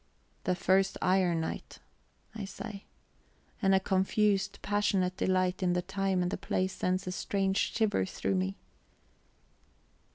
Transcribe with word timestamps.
"The 0.45 0.55
first 0.55 0.97
iron 0.99 1.41
night!" 1.41 1.77
I 2.33 2.43
say. 2.45 2.85
And 3.61 3.75
a 3.75 3.79
confused, 3.79 4.57
passionate 4.63 5.15
delight 5.15 5.61
in 5.61 5.73
the 5.73 5.83
time 5.83 6.23
and 6.23 6.31
the 6.31 6.37
place 6.37 6.73
sends 6.73 7.05
a 7.05 7.11
strange 7.11 7.57
shiver 7.71 8.03
through 8.05 8.33
me... 8.33 8.55